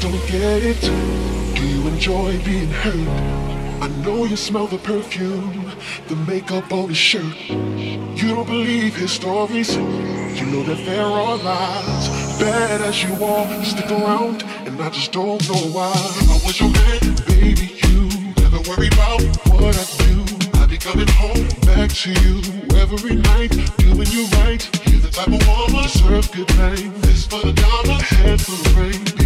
don't 0.00 0.26
get 0.28 0.62
it. 0.62 0.80
Do 1.56 1.66
you 1.66 1.88
enjoy 1.88 2.42
being 2.44 2.70
hurt? 2.70 3.08
I 3.82 3.88
know 4.04 4.24
you 4.24 4.36
smell 4.36 4.66
the 4.66 4.78
perfume, 4.78 5.72
the 6.08 6.16
makeup 6.16 6.72
on 6.72 6.88
his 6.88 6.96
shirt. 6.96 7.34
You 7.48 8.34
don't 8.34 8.46
believe 8.46 8.96
his 8.96 9.12
stories. 9.12 9.74
You 9.76 10.46
know 10.46 10.62
that 10.64 10.84
there 10.84 11.04
are 11.04 11.36
lies. 11.36 12.38
Bad 12.38 12.80
as 12.82 13.02
you 13.02 13.24
are, 13.24 13.64
stick 13.64 13.90
around, 13.90 14.42
and 14.66 14.80
I 14.80 14.90
just 14.90 15.12
don't 15.12 15.42
know 15.48 15.62
why. 15.74 15.92
I 15.92 16.40
was 16.44 16.60
your 16.60 16.70
man, 16.70 17.16
baby. 17.26 17.78
You 17.86 18.08
never 18.42 18.60
worry 18.68 18.88
about 18.88 19.22
what 19.50 19.74
I 19.76 19.86
do. 20.04 20.60
I 20.60 20.66
be 20.66 20.78
coming 20.78 21.08
home 21.08 21.48
back 21.66 21.90
to 21.90 22.10
you 22.22 22.42
every 22.76 23.16
night, 23.16 23.50
doing 23.78 24.08
you 24.08 24.26
right. 24.38 24.62
You're 24.88 25.00
the 25.00 25.10
type 25.10 25.28
of 25.28 25.46
woman 25.48 25.82
deserve 25.82 26.30
good 26.32 26.56
name. 26.56 26.92
This 27.00 27.26
for 27.26 27.40
the 27.44 27.52
dollar, 27.52 28.00
head 28.00 28.40
for 28.40 28.52
the 28.52 28.80
rain. 28.80 29.17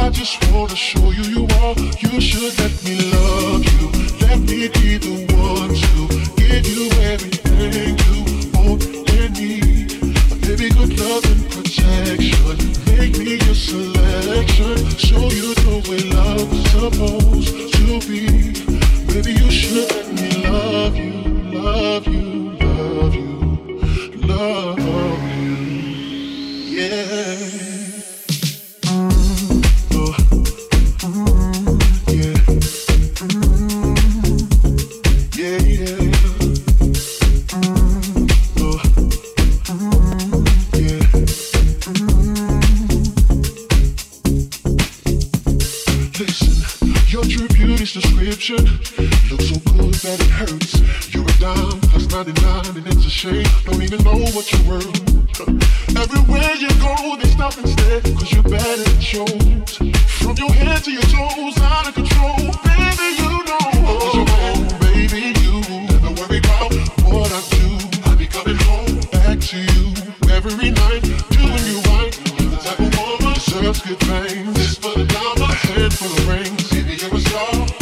I 0.00 0.10
just 0.10 0.38
wanna 0.52 0.76
show 0.76 1.10
you 1.10 1.22
you 1.24 1.46
are. 1.60 1.74
You 1.98 2.20
should 2.20 2.56
let 2.58 2.72
me 2.84 2.96
love 3.12 3.64
you. 3.72 3.90
Let 4.26 4.38
me 4.40 4.68
be 4.68 4.96
the 4.96 5.14
one 5.34 5.74
to 5.74 6.02
give 6.36 6.66
you 6.66 6.88
everything 7.12 7.98
you 8.06 8.18
want 8.54 8.84
and 9.18 9.34
need. 9.38 9.90
Baby, 10.40 10.70
good 10.70 10.98
love 10.98 11.24
and 11.26 11.42
protection. 11.50 12.56
Make 12.96 13.18
me 13.18 13.34
your 13.44 13.54
selection. 13.54 14.76
Show 14.96 15.24
you 15.40 15.54
the 15.66 15.74
way 15.90 16.00
love 16.14 16.52
is 16.52 16.64
supposed 16.70 17.74
to 17.74 18.00
be. 18.08 18.22
Baby, 19.12 19.32
you 19.40 19.50
should 19.50 19.90
let 19.90 20.06
me 20.14 20.46
love 20.46 20.96
you, 20.96 21.12
love 21.60 22.06
you, 22.06 22.37
don't 53.64 53.82
even 53.82 54.02
know 54.04 54.18
what 54.34 54.46
you're. 54.52 54.82
Everywhere 55.96 56.54
you 56.56 56.68
go, 56.80 57.16
they 57.16 57.28
stop 57.28 57.56
and 57.58 57.68
you're 58.32 58.42
bad 58.42 58.78
at 58.78 59.02
shows. 59.02 59.76
From 60.22 60.36
your 60.36 60.52
head 60.52 60.84
to 60.84 60.92
your 60.92 61.02
toes, 61.02 61.58
out 61.60 61.88
of 61.88 61.94
control, 61.94 62.36
baby, 62.64 63.08
you 63.20 63.30
you're 63.48 64.24
baby, 64.80 65.32
you 65.42 65.60
never 65.90 66.12
what 67.10 67.30
I 67.32 67.40
do. 67.56 67.66
I 68.08 68.14
be 68.16 68.26
coming 68.26 68.58
home 68.68 69.00
back 69.12 69.40
to 69.40 69.58
you 69.58 69.84
every 70.30 70.70
night, 70.70 71.02
doing 71.30 71.64
you 71.70 71.78
right. 71.90 72.14
The 72.36 72.58
type 72.62 72.80
of 72.80 72.90
woman 72.98 73.38
good 73.86 74.00
things. 74.00 74.78
Hand 75.68 75.92
for 75.94 76.08
the 76.08 76.24
rings. 76.28 76.70
Baby. 76.70 76.88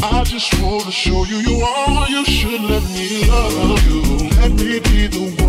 I 0.02 0.24
just 0.24 0.60
wanna 0.60 0.90
show 0.90 1.24
you 1.24 1.36
you 1.36 1.60
are. 1.60 2.08
You 2.08 2.24
should 2.24 2.62
let 2.62 2.82
me 2.84 3.26
love 3.28 3.86
you. 3.86 4.02
Let 4.40 4.52
me 4.52 4.80
be 4.80 5.06
the 5.06 5.42
one. 5.42 5.45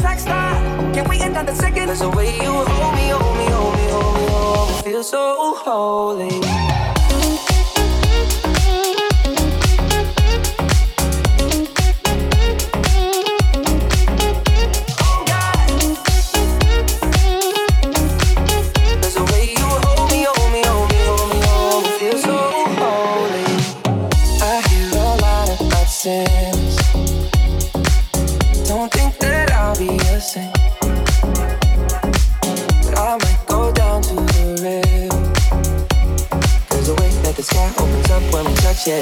sex 0.00 0.24
time. 0.24 0.92
Can't 0.92 1.08
wait 1.08 1.22
another 1.22 1.54
second. 1.54 1.88
Cause 1.88 2.00
the 2.00 2.10
way 2.10 2.34
you 2.36 2.52
hold 2.52 2.94
me, 2.94 3.08
hold 3.08 3.36
me, 3.36 3.46
hold 3.46 3.74
me, 3.76 3.86
hold 3.88 4.14
me, 4.16 4.26
hold 4.28 4.76
me. 4.76 4.82
Feel 4.82 5.02
so 5.04 5.54
holy. 5.58 6.79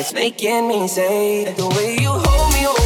It's 0.08 0.14
making 0.14 0.68
me 0.68 0.88
say 0.88 1.52
the 1.52 1.68
way 1.68 1.98
you 2.00 2.08
hold 2.08 2.52
me. 2.54 2.64
Oh, 2.64 2.77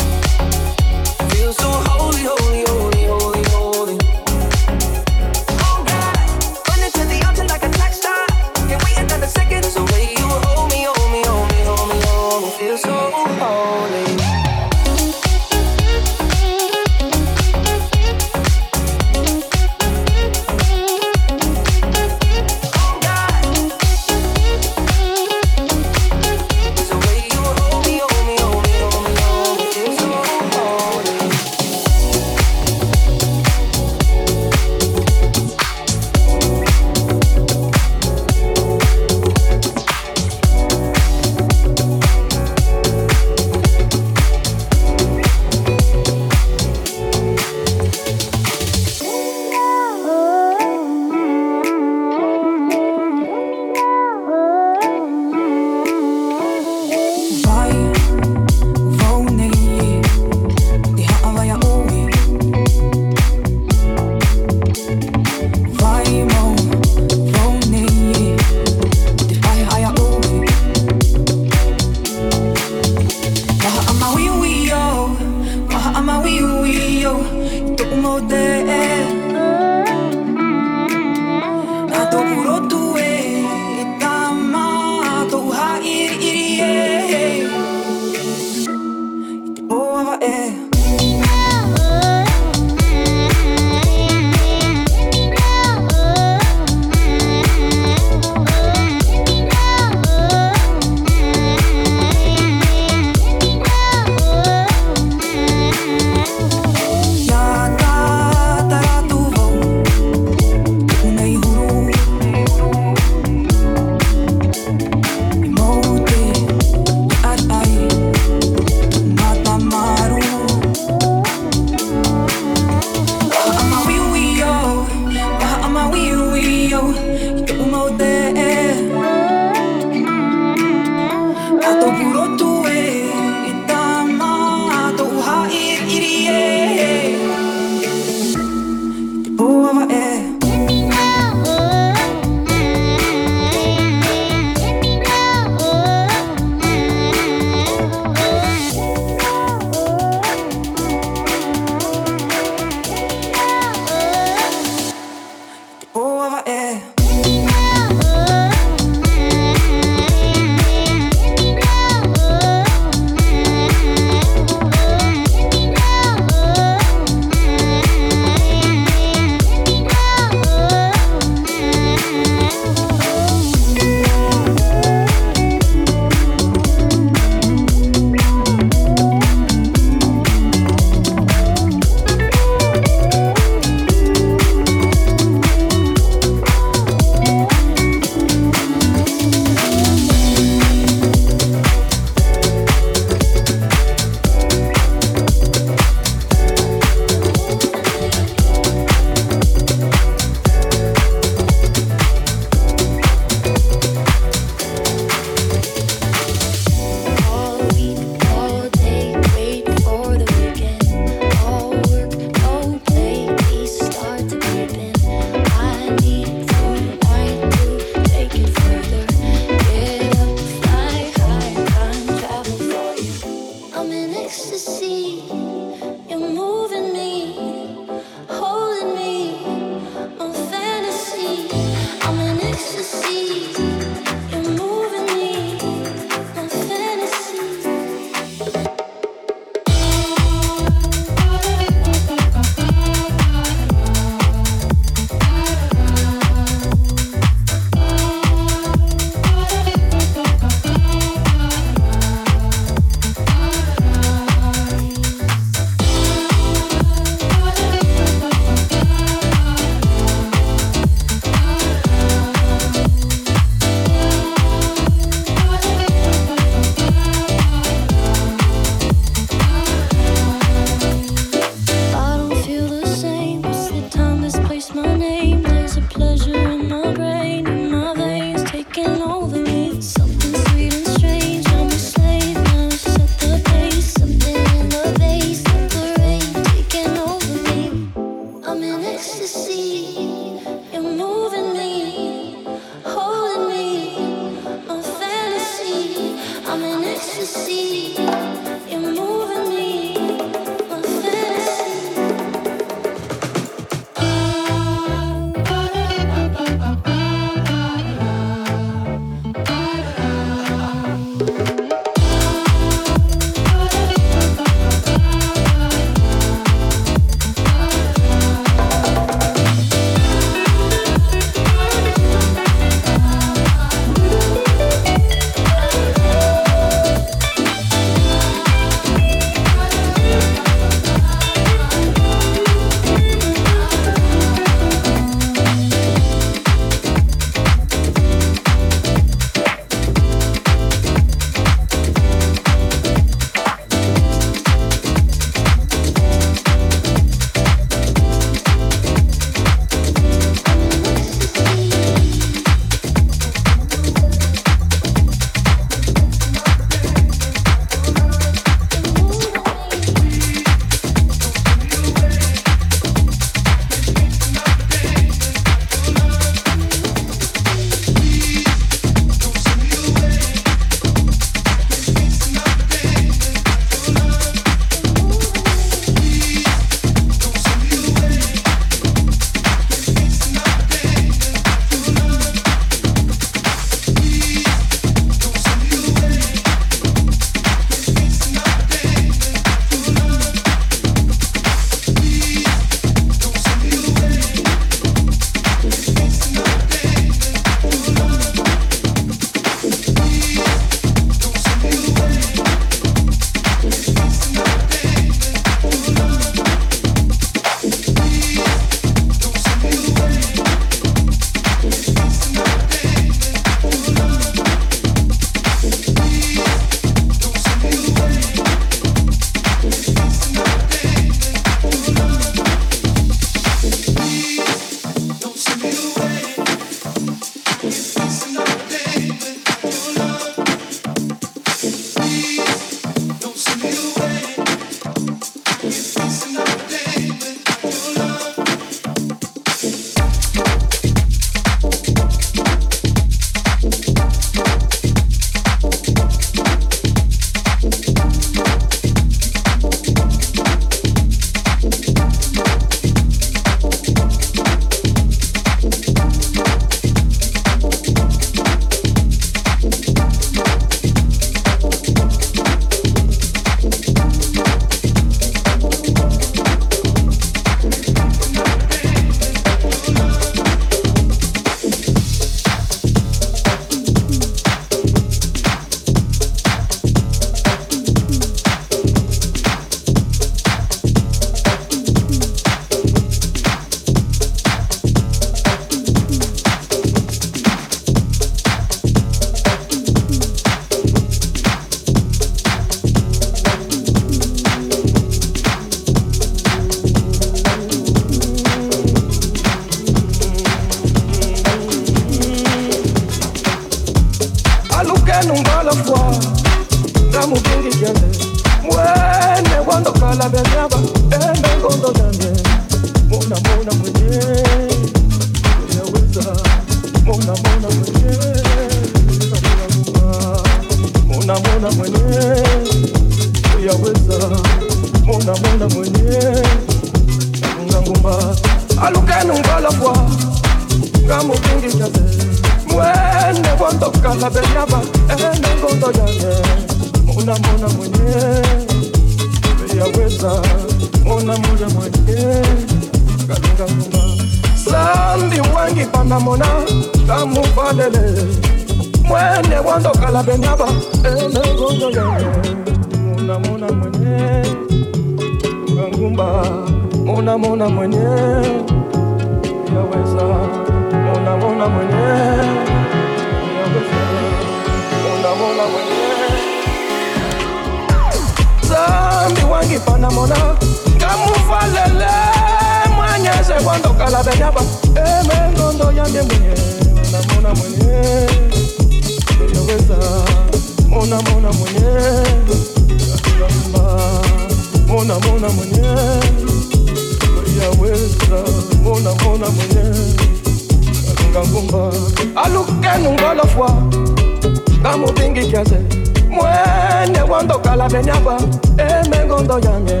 mwene 596.32 597.22
wondokala 597.30 597.88
benyaba 597.88 598.36
emengondo 598.78 599.58
yange. 599.58 600.00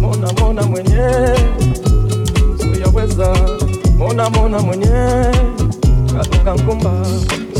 Mona 0.00 0.28
mona 0.40 0.62
mwenye. 0.62 1.34
Siyaweza 2.58 3.34
mona 3.98 4.30
mona 4.30 4.58
mwenye. 4.58 4.86
Katuka 6.16 6.54
nkumba. 6.54 6.90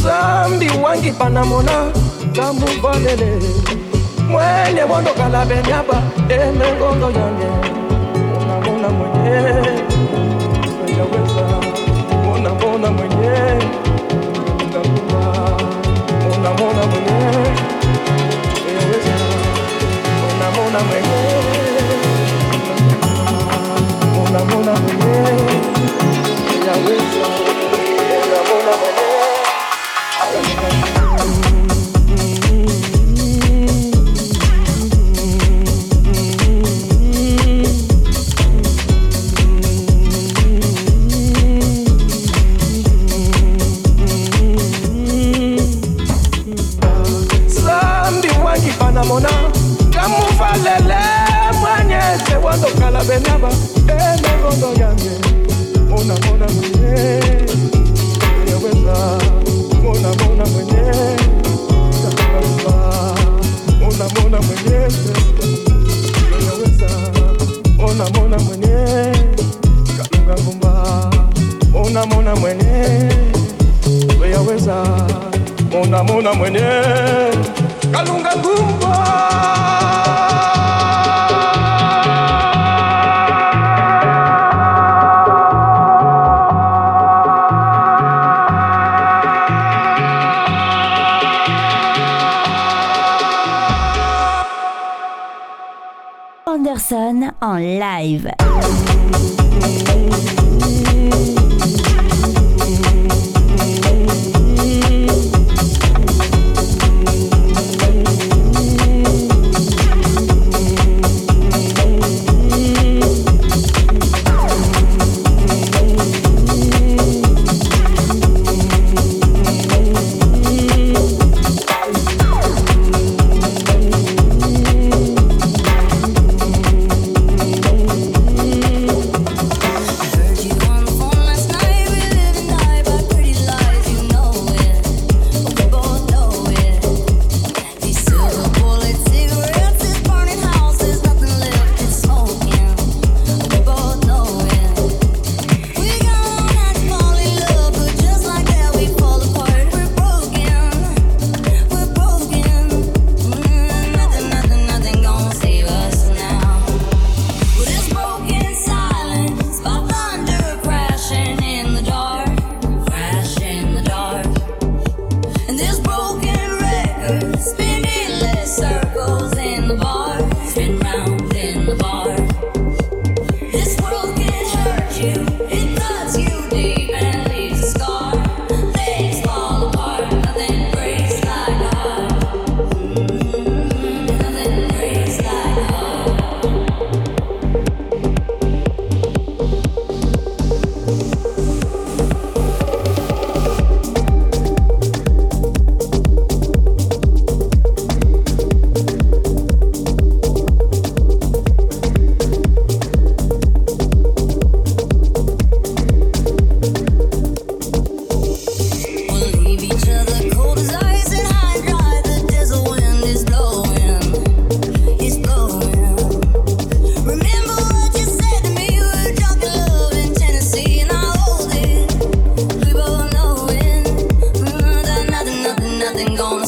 Zambi 0.02 0.70
wangi 0.84 1.12
panamona 1.12 1.92
kamuvalele 2.37 3.38
mwene 4.30 4.82
wondokala 4.92 5.44
benyaba 5.46 6.02
emengondo 6.28 7.06
yange. 7.11 7.48
Mona 8.32 8.61
mona 8.61 8.88
mwenye. 8.88 9.97
Mona, 20.78 20.94
Mona, 24.14 24.40
Mona, 24.44 24.74
Mona, 24.74 25.14
Mona, 26.84 27.47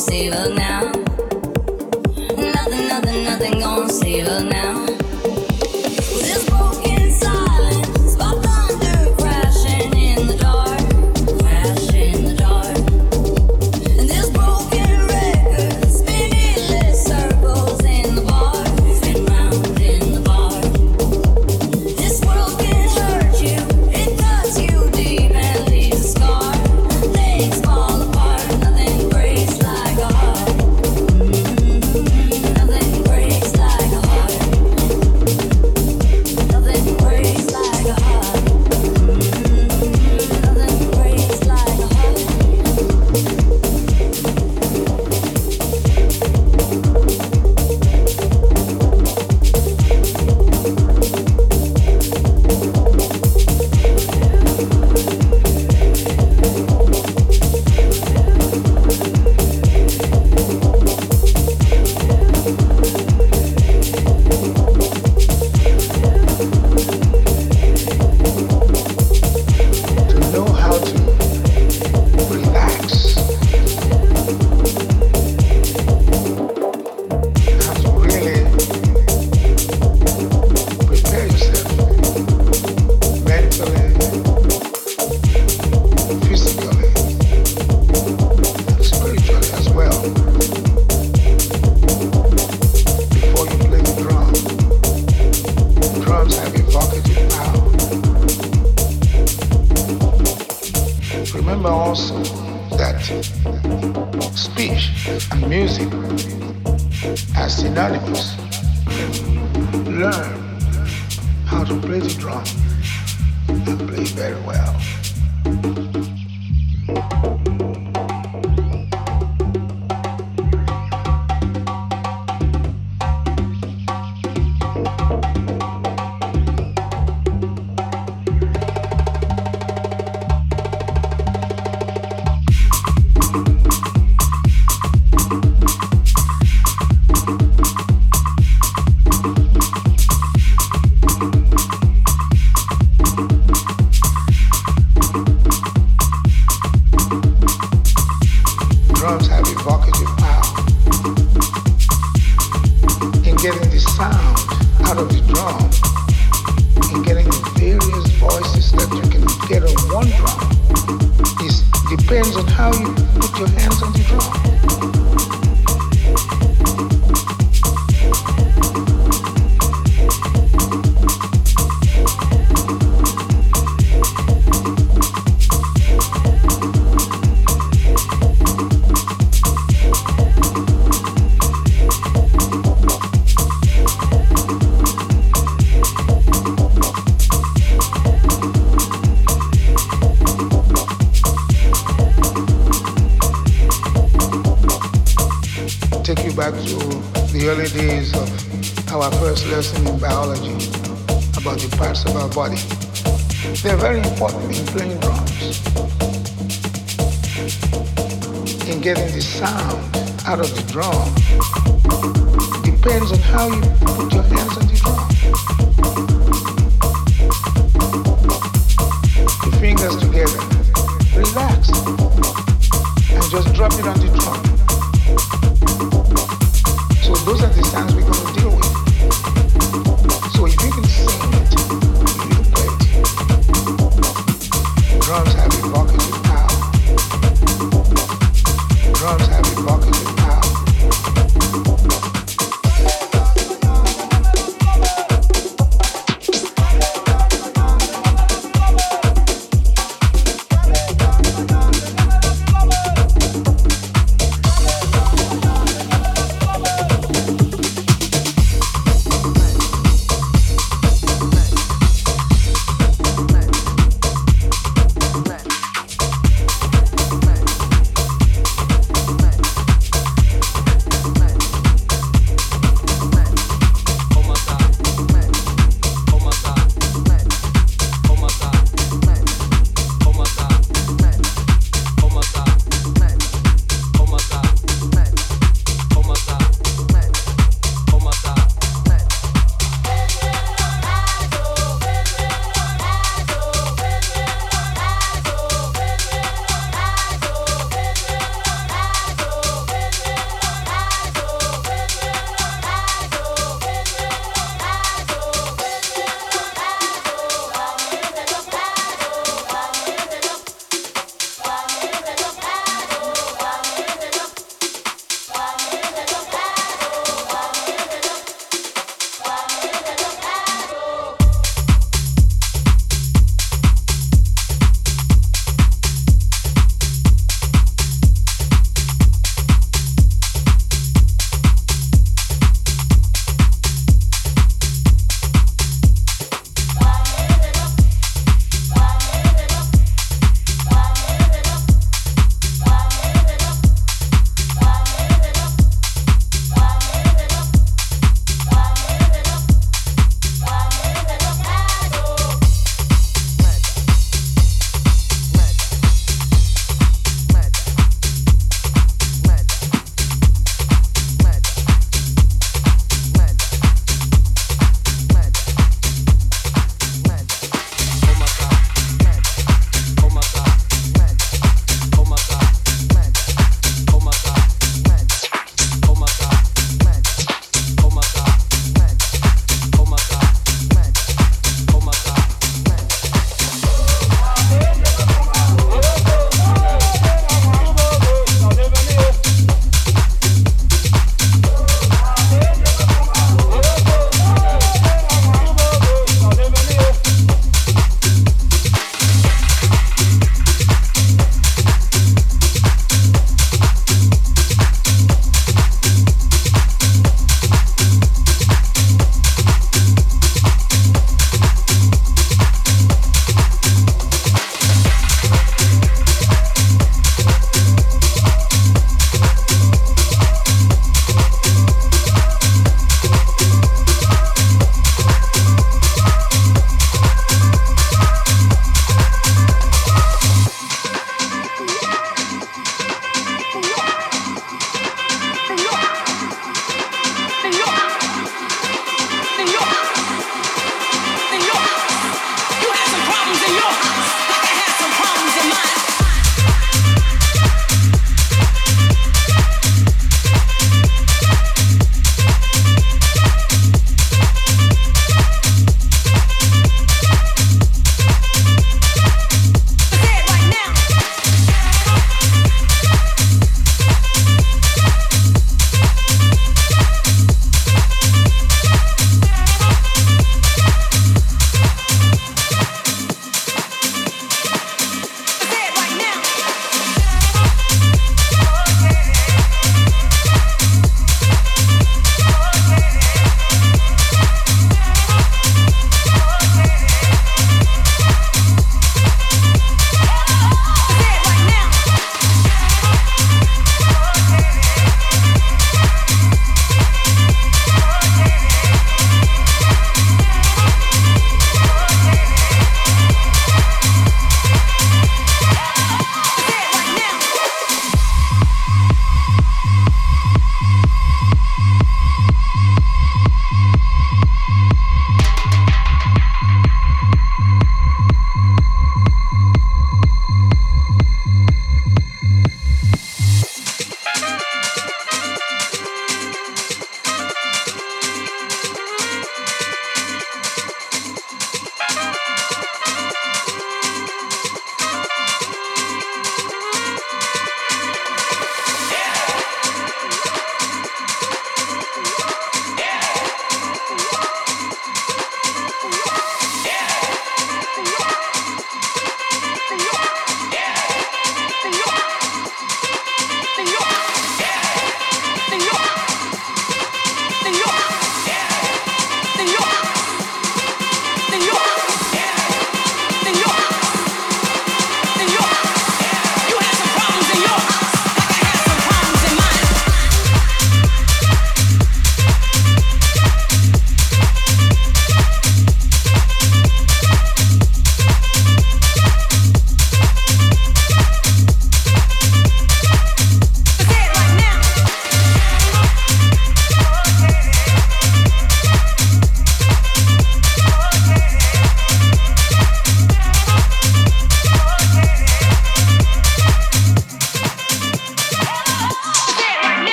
unstable 0.00 0.54
now. 0.54 0.99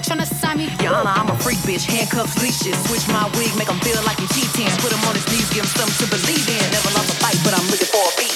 Tryna 0.00 0.26
sign 0.26 0.58
me. 0.58 0.66
Yana, 0.84 1.06
I'm 1.06 1.30
a 1.30 1.36
freak 1.38 1.58
bitch. 1.64 1.84
Handcuffs, 1.86 2.36
leashes. 2.42 2.76
Switch 2.86 3.08
my 3.08 3.24
wig, 3.38 3.54
make 3.56 3.68
him 3.68 3.80
feel 3.80 4.02
like 4.04 4.18
a 4.18 4.28
G10. 4.34 4.68
Put 4.82 4.92
him 4.92 5.02
on 5.08 5.14
his 5.14 5.26
knees, 5.28 5.48
give 5.50 5.64
him 5.64 5.72
something 5.72 5.96
to 6.04 6.16
believe 6.16 6.46
in. 6.48 6.70
Never 6.70 6.90
lost 6.92 7.10
a 7.10 7.16
fight, 7.16 7.38
but 7.44 7.54
I'm 7.56 7.66
looking 7.70 7.88
for 7.88 8.04
a 8.04 8.12
beat. 8.18 8.35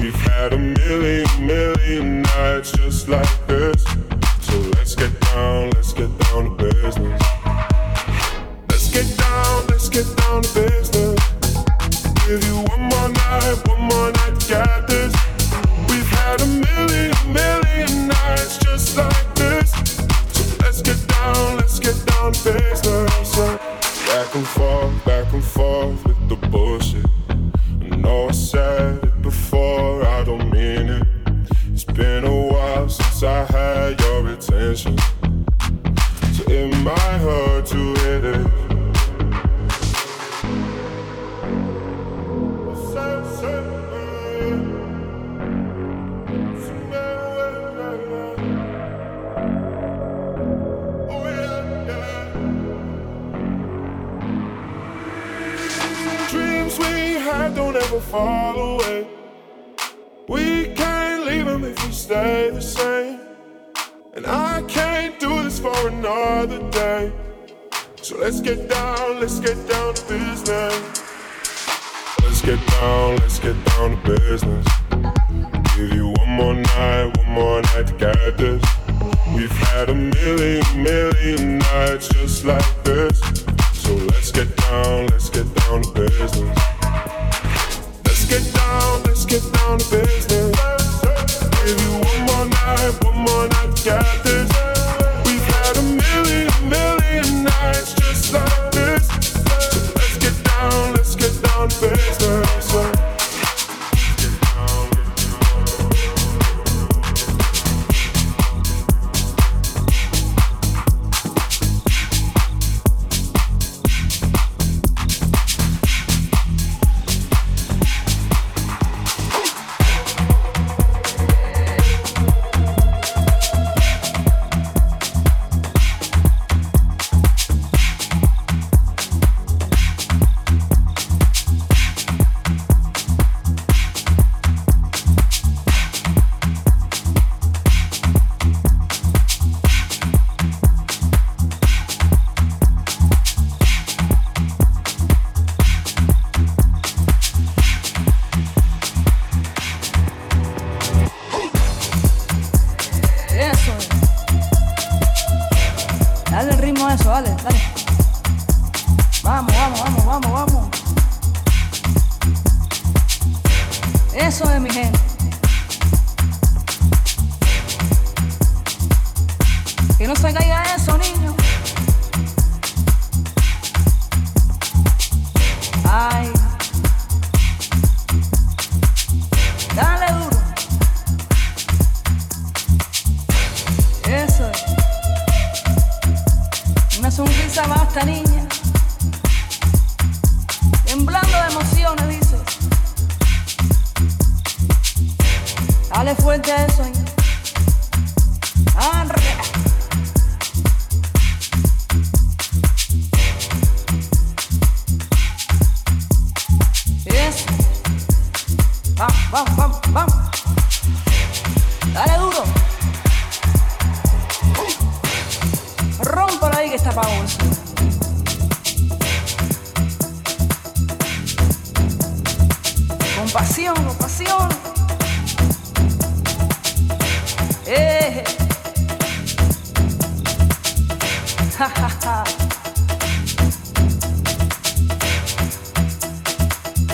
We've 0.00 0.14
had 0.14 0.52
a 0.52 0.58
million, 0.58 1.46
million 1.46 2.22
nights 2.22 2.72
just 2.72 3.08
like 3.08 3.46
this. 3.46 3.82
So 4.40 4.58
let's 4.76 4.94
get 4.94 5.18
down, 5.20 5.70
let's 5.70 5.92
get 5.92 6.10
down 6.18 6.56
to 6.56 6.64
business. 6.64 7.22
Let's 8.68 8.90
get 8.90 9.18
down, 9.18 9.66
let's 9.68 9.88
get 9.88 10.06
down 10.16 10.42
to 10.42 10.54
business. 10.54 10.69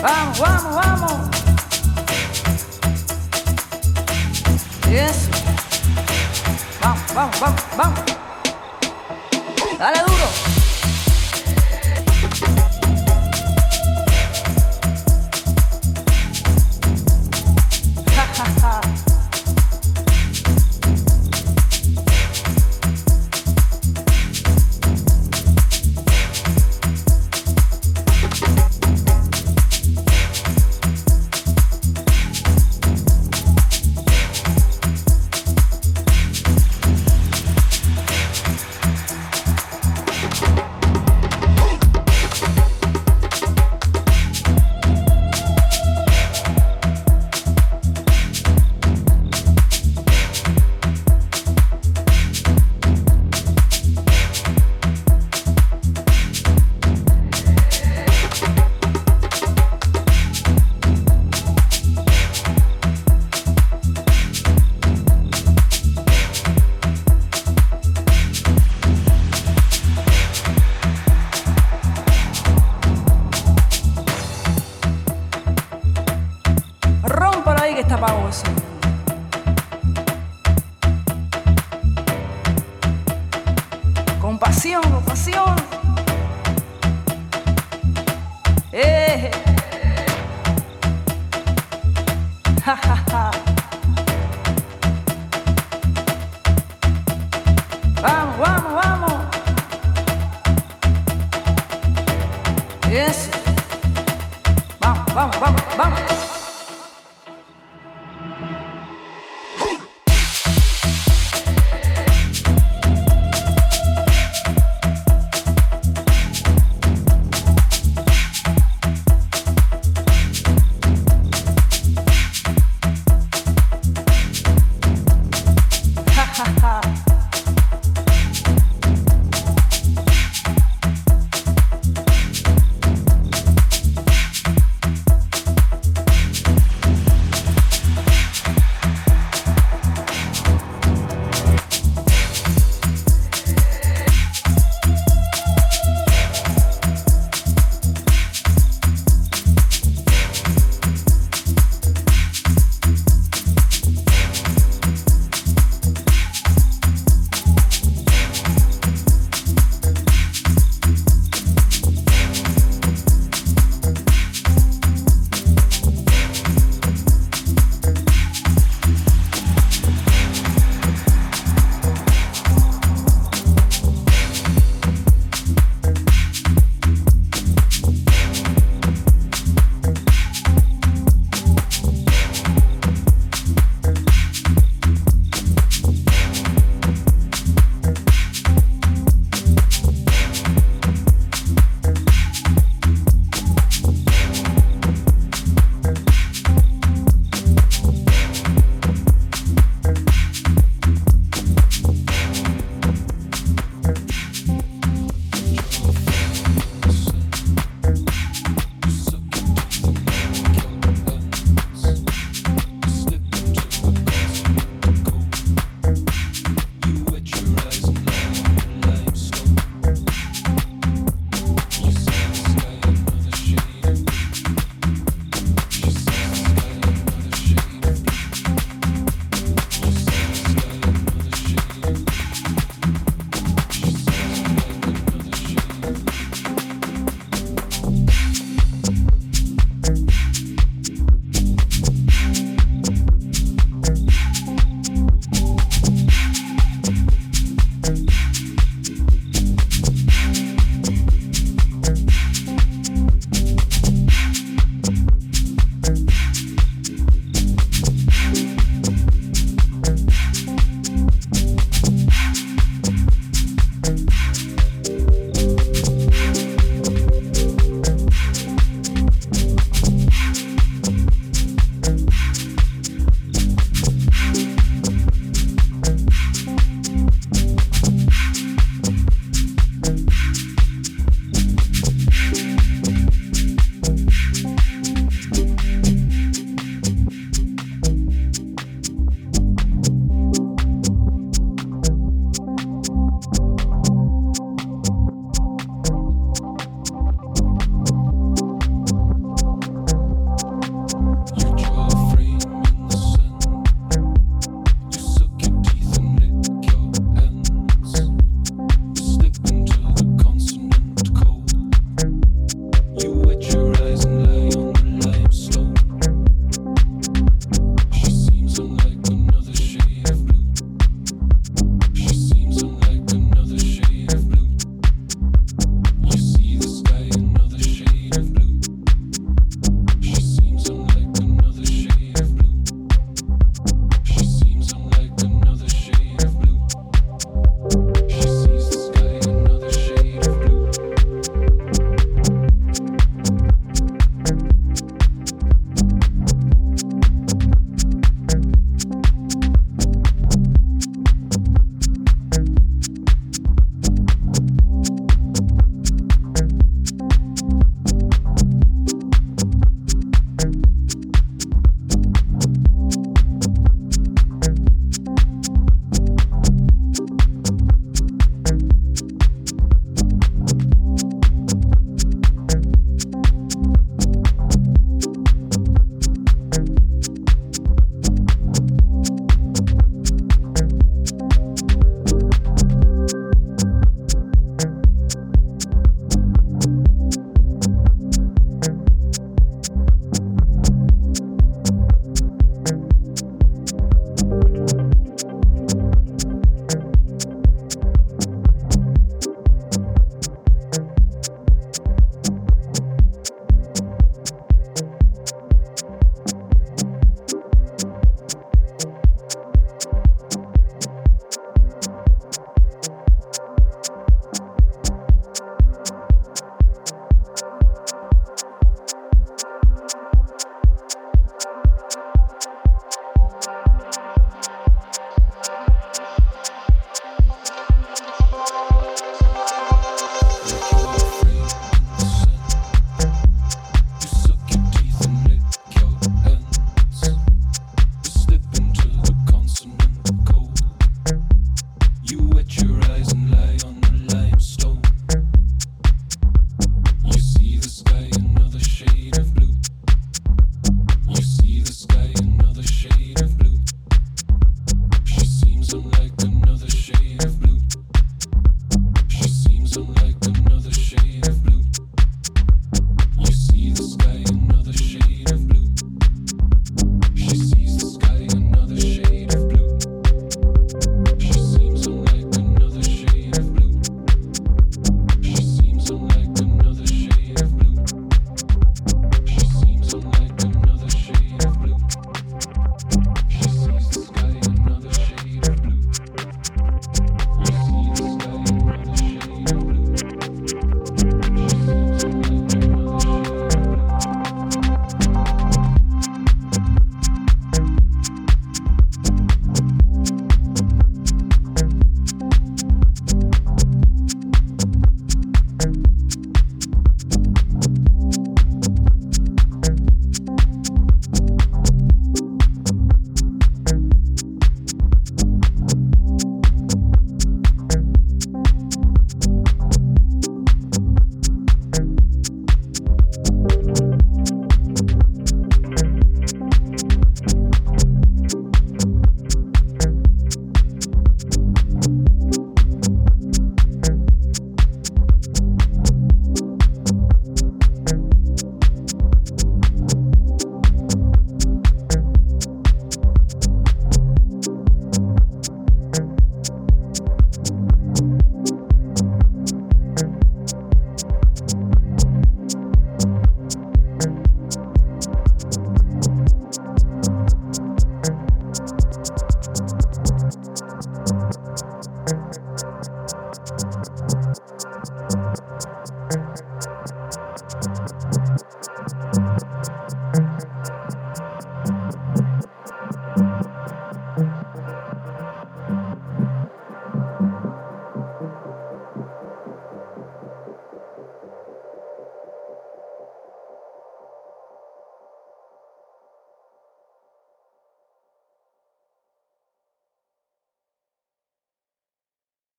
Vamos, 0.07 0.39
vamos, 0.39 0.75
vamos. 0.75 1.11
Eso. 4.89 5.29
Vamos, 6.81 7.13
vamos, 7.13 7.39
vamos, 7.41 7.61
vamos. 7.75 7.99
Dale 9.77 9.99
duro. 9.99 10.46